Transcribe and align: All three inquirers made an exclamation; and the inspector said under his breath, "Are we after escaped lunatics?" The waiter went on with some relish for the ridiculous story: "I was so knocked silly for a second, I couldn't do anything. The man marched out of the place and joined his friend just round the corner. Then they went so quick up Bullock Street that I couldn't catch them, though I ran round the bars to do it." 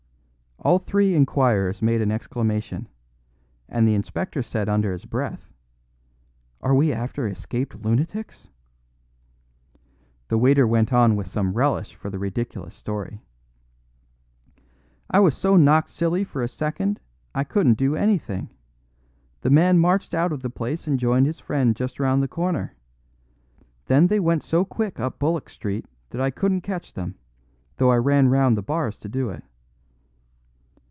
All 0.63 0.77
three 0.77 1.15
inquirers 1.15 1.81
made 1.81 2.01
an 2.03 2.11
exclamation; 2.11 2.87
and 3.67 3.87
the 3.87 3.95
inspector 3.95 4.43
said 4.43 4.69
under 4.69 4.91
his 4.91 5.05
breath, 5.05 5.51
"Are 6.61 6.75
we 6.75 6.93
after 6.93 7.25
escaped 7.27 7.81
lunatics?" 7.83 8.47
The 10.27 10.37
waiter 10.37 10.67
went 10.67 10.93
on 10.93 11.15
with 11.15 11.25
some 11.25 11.53
relish 11.55 11.95
for 11.95 12.11
the 12.11 12.19
ridiculous 12.19 12.75
story: 12.75 13.23
"I 15.09 15.19
was 15.19 15.35
so 15.35 15.57
knocked 15.57 15.89
silly 15.89 16.23
for 16.23 16.43
a 16.43 16.47
second, 16.47 16.99
I 17.33 17.43
couldn't 17.43 17.79
do 17.79 17.95
anything. 17.95 18.51
The 19.41 19.49
man 19.49 19.79
marched 19.79 20.13
out 20.13 20.31
of 20.31 20.43
the 20.43 20.51
place 20.51 20.85
and 20.85 20.99
joined 20.99 21.25
his 21.25 21.39
friend 21.39 21.75
just 21.75 21.99
round 21.99 22.21
the 22.21 22.27
corner. 22.27 22.75
Then 23.87 24.05
they 24.05 24.19
went 24.19 24.43
so 24.43 24.63
quick 24.63 24.99
up 24.99 25.17
Bullock 25.17 25.49
Street 25.49 25.87
that 26.11 26.21
I 26.21 26.29
couldn't 26.29 26.61
catch 26.61 26.93
them, 26.93 27.15
though 27.77 27.89
I 27.91 27.97
ran 27.97 28.27
round 28.29 28.55
the 28.55 28.61
bars 28.61 28.99
to 28.99 29.09
do 29.09 29.31
it." 29.31 29.43